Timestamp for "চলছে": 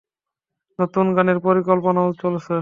2.21-2.55